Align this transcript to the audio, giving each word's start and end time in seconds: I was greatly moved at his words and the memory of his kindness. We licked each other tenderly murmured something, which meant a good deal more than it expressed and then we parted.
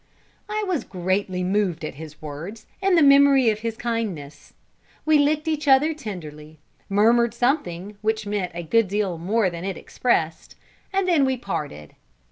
I 0.49 0.63
was 0.67 0.83
greatly 0.83 1.43
moved 1.43 1.85
at 1.85 1.93
his 1.93 2.19
words 2.23 2.65
and 2.81 2.97
the 2.97 3.03
memory 3.03 3.51
of 3.51 3.59
his 3.59 3.77
kindness. 3.77 4.55
We 5.05 5.19
licked 5.19 5.47
each 5.47 5.67
other 5.67 5.93
tenderly 5.93 6.57
murmured 6.89 7.35
something, 7.35 7.99
which 8.01 8.25
meant 8.25 8.51
a 8.55 8.63
good 8.63 8.87
deal 8.87 9.19
more 9.19 9.51
than 9.51 9.63
it 9.63 9.77
expressed 9.77 10.55
and 10.91 11.07
then 11.07 11.23
we 11.23 11.37
parted. 11.37 11.93